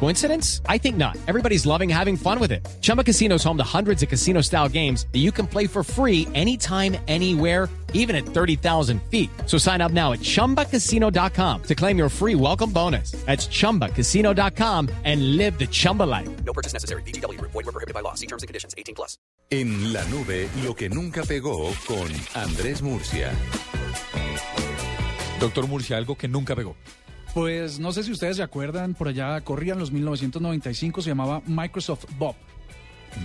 Coincidence? 0.00 0.60
I 0.68 0.76
think 0.78 0.96
not. 0.96 1.16
Everybody's 1.26 1.64
loving 1.64 1.88
having 1.88 2.16
fun 2.16 2.38
with 2.38 2.52
it. 2.52 2.66
Chumba 2.82 3.02
Casino 3.02 3.36
is 3.36 3.44
home 3.44 3.56
to 3.56 3.64
hundreds 3.64 4.02
of 4.02 4.08
casino 4.08 4.42
style 4.42 4.68
games 4.68 5.06
that 5.12 5.20
you 5.20 5.32
can 5.32 5.46
play 5.46 5.66
for 5.66 5.82
free 5.82 6.28
anytime, 6.34 6.96
anywhere, 7.08 7.70
even 7.94 8.14
at 8.14 8.26
30,000 8.26 9.00
feet. 9.10 9.30
So 9.46 9.56
sign 9.56 9.80
up 9.80 9.92
now 9.92 10.12
at 10.12 10.20
chumbacasino.com 10.20 11.62
to 11.62 11.74
claim 11.74 11.96
your 11.96 12.10
free 12.10 12.34
welcome 12.34 12.70
bonus. 12.70 13.12
That's 13.24 13.46
chumbacasino.com 13.48 14.90
and 15.04 15.36
live 15.38 15.58
the 15.58 15.66
Chumba 15.66 16.02
life. 16.02 16.28
No 16.44 16.52
purchase 16.52 16.74
necessary. 16.74 17.02
BGW. 17.02 17.40
Void 17.40 17.54
were 17.54 17.72
prohibited 17.72 17.94
by 17.94 18.00
law. 18.00 18.14
See 18.14 18.26
terms 18.26 18.42
and 18.42 18.48
conditions. 18.48 18.74
18 18.76 18.94
plus. 18.94 19.16
En 19.50 19.92
la 19.92 20.04
nube, 20.06 20.48
lo 20.64 20.74
que 20.74 20.88
nunca 20.88 21.22
pegó 21.22 21.72
con 21.86 22.08
Andrés 22.34 22.82
Murcia. 22.82 23.30
Doctor 25.38 25.68
Murcia, 25.68 25.98
algo 25.98 26.16
que 26.16 26.28
nunca 26.28 26.56
pegó. 26.56 26.74
Pues 27.34 27.80
no 27.80 27.92
sé 27.92 28.04
si 28.04 28.12
ustedes 28.12 28.36
se 28.36 28.44
acuerdan, 28.44 28.94
por 28.94 29.08
allá 29.08 29.40
corrían 29.40 29.78
los 29.78 29.90
1995, 29.90 31.02
se 31.02 31.10
llamaba 31.10 31.42
Microsoft 31.46 32.04
Bob. 32.16 32.36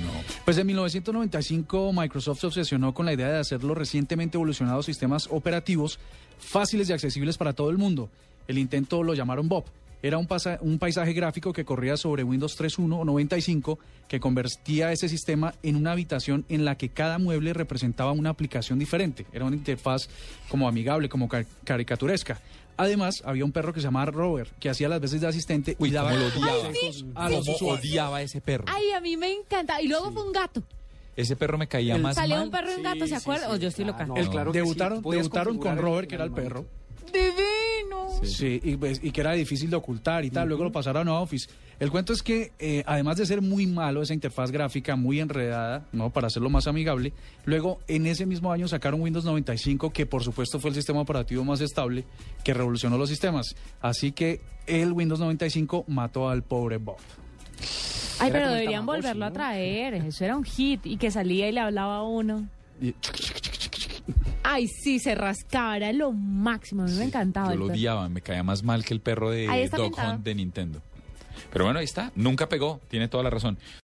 No. 0.04 0.12
Pues 0.46 0.58
en 0.58 0.66
1995 0.68 1.94
Microsoft 1.94 2.40
se 2.40 2.48
obsesionó 2.48 2.94
con 2.94 3.06
la 3.06 3.14
idea 3.14 3.30
de 3.30 3.40
hacer 3.40 3.64
los 3.64 3.78
recientemente 3.78 4.38
evolucionados 4.38 4.88
sistemas 4.88 5.28
operativos 5.32 6.00
fáciles 6.40 6.90
y 6.90 6.94
accesibles 6.94 7.38
para 7.38 7.54
todo 7.54 7.70
el 7.70 7.78
mundo. 7.78 8.10
El 8.48 8.58
intento 8.58 9.04
lo 9.04 9.14
llamaron 9.14 9.48
Bob. 9.48 9.66
Era 10.02 10.18
un, 10.18 10.28
pasa- 10.28 10.60
un 10.62 10.80
paisaje 10.80 11.12
gráfico 11.14 11.52
que 11.52 11.66
corría 11.66 11.98
sobre 11.98 12.24
Windows 12.24 12.58
3.1 12.58 13.00
o 13.02 13.06
95 13.06 13.80
que 14.08 14.20
convertía 14.20 14.92
ese 14.94 15.10
sistema 15.10 15.54
en 15.62 15.76
una 15.76 15.92
habitación 15.92 16.46
en 16.50 16.64
la 16.66 16.76
que 16.78 16.90
cada 16.90 17.18
mueble 17.20 17.54
representaba 17.54 18.12
una 18.14 18.30
aplicación 18.30 18.80
diferente. 18.80 19.26
Era 19.34 19.46
una 19.46 19.56
interfaz 19.58 20.08
como 20.50 20.68
amigable, 20.70 21.10
como 21.10 21.28
ca- 21.28 21.44
caricaturesca. 21.66 22.40
Además, 22.78 23.22
había 23.26 23.44
un 23.44 23.52
perro 23.52 23.74
que 23.74 23.82
se 23.82 23.88
llamaba 23.88 24.06
Rover, 24.10 24.48
que 24.60 24.70
hacía 24.70 24.88
las 24.88 25.02
veces 25.02 25.20
de 25.20 25.28
asistente 25.28 25.76
Uy, 25.80 25.90
y 25.90 25.92
daba 25.92 26.14
lo 26.14 26.28
odiaba. 26.28 26.64
consejos 26.64 27.06
a 27.16 27.30
los 27.30 27.48
usuarios. 27.50 27.80
odiaba 27.86 28.18
a 28.18 28.22
ese 28.22 28.40
perro. 28.40 28.64
Ay, 28.68 28.92
a 28.92 29.02
mí 29.02 29.18
me 29.18 29.34
encanta. 29.34 29.82
Y 29.82 29.90
luego 29.90 30.12
fue 30.14 30.24
un 30.26 30.32
gato. 30.32 30.64
Ese 31.18 31.36
perro 31.36 31.58
me 31.58 31.68
caía 31.68 31.98
más 31.98 32.16
Salió 32.16 32.38
mal. 32.38 32.46
un 32.46 32.52
perro 32.52 32.72
y 32.72 32.76
un 32.76 32.84
gato, 32.84 33.06
¿se 33.06 33.16
acuerdan? 33.18 33.52
O 33.52 33.58
yo 33.58 33.68
estoy 33.68 33.84
loca. 33.84 34.08
El- 34.16 34.30
claro 34.30 34.54
que 34.54 34.60
debutaron 34.60 35.04
sí. 35.04 35.10
Debutaron 35.12 35.58
con 35.58 35.78
Robert, 35.78 36.08
que 36.08 36.16
era 36.16 36.24
el 36.24 36.32
perro. 36.32 36.66
Sí, 38.24 38.60
y, 38.64 38.76
pues, 38.76 39.00
y 39.04 39.12
que 39.12 39.22
era 39.22 39.34
difícil 39.34 39.70
de 39.70 39.76
ocultar 39.78 40.26
y 40.26 40.30
tal. 40.30 40.48
Luego 40.48 40.64
lo 40.64 40.72
pasaron 40.72 41.08
a 41.08 41.20
Office. 41.20 41.50
El 41.80 41.90
cuento 41.92 42.12
es 42.12 42.22
que, 42.22 42.52
eh, 42.60 42.84
además 42.86 43.16
de 43.18 43.26
ser 43.26 43.42
muy 43.42 43.66
malo 43.66 44.02
esa 44.02 44.14
interfaz 44.14 44.52
gráfica, 44.52 44.96
muy 44.98 45.20
enredada, 45.22 45.88
¿no? 45.94 46.10
Para 46.10 46.28
hacerlo 46.28 46.50
más 46.50 46.68
amigable, 46.68 47.14
luego 47.46 47.80
en 47.88 48.06
ese 48.06 48.26
mismo 48.26 48.52
año 48.52 48.68
sacaron 48.68 49.00
Windows 49.02 49.24
95, 49.24 49.92
que 49.92 50.06
por 50.06 50.24
supuesto 50.24 50.60
fue 50.60 50.72
el 50.72 50.76
sistema 50.76 51.00
operativo 51.00 51.44
más 51.46 51.62
estable, 51.62 52.04
que 52.44 52.54
revolucionó 52.54 52.98
los 52.98 53.08
sistemas. 53.10 53.56
Así 53.80 54.12
que 54.12 54.42
el 54.68 54.92
Windows 54.92 55.22
95 55.22 55.86
mató 55.88 56.28
al 56.28 56.44
pobre 56.44 56.78
Bob. 56.78 56.98
Ay, 58.20 58.32
pero 58.32 58.50
deberían 58.52 58.86
volverlo 58.86 59.26
a 59.26 59.32
traer. 59.32 59.94
Eso 59.94 60.26
era 60.26 60.36
un 60.36 60.44
hit. 60.44 60.86
Y 60.86 60.98
que 60.98 61.10
salía 61.10 61.48
y 61.48 61.54
le 61.54 61.62
hablaba 61.62 61.98
a 61.98 62.04
uno. 62.04 62.50
Y- 62.82 62.94
Ay, 64.44 64.68
sí, 64.68 65.00
se 65.00 65.16
rascaba. 65.16 65.78
Era 65.78 65.92
lo 65.94 66.12
máximo. 66.12 66.84
A 66.84 66.86
mí 66.86 66.94
me 66.94 67.06
encantaba. 67.06 67.48
Yo 67.48 67.54
el 67.54 67.60
lo 67.60 67.66
perro. 67.68 67.76
odiaba, 67.78 68.10
me 68.10 68.22
caía 68.22 68.44
más 68.44 68.64
mal 68.64 68.84
que 68.84 68.94
el 68.94 69.02
perro 69.02 69.30
de 69.32 69.48
Ahí 69.50 69.64
está 69.64 69.78
Dog 69.78 69.88
pintado. 69.88 70.14
Hunt 70.16 70.24
de 70.24 70.36
Nintendo. 70.36 70.82
Pero 71.52 71.66
bueno, 71.66 71.80
ahí 71.80 71.86
está, 71.86 72.12
nunca 72.16 72.50
pegó, 72.50 72.82
tiene 72.90 73.08
toda 73.08 73.24
la 73.24 73.30
razón. 73.30 73.58